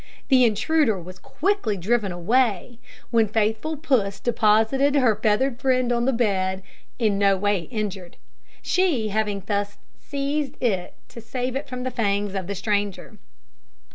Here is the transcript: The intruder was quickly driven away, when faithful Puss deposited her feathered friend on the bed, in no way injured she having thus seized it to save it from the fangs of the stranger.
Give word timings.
The 0.29 0.45
intruder 0.45 0.99
was 0.99 1.19
quickly 1.19 1.77
driven 1.77 2.11
away, 2.11 2.79
when 3.11 3.27
faithful 3.27 3.77
Puss 3.77 4.19
deposited 4.19 4.95
her 4.95 5.15
feathered 5.15 5.59
friend 5.61 5.91
on 5.91 6.05
the 6.05 6.11
bed, 6.11 6.63
in 6.97 7.19
no 7.19 7.37
way 7.37 7.67
injured 7.69 8.17
she 8.63 9.09
having 9.09 9.43
thus 9.45 9.77
seized 9.99 10.55
it 10.59 10.95
to 11.09 11.21
save 11.21 11.55
it 11.55 11.67
from 11.69 11.83
the 11.83 11.91
fangs 11.91 12.33
of 12.33 12.47
the 12.47 12.55
stranger. 12.55 13.19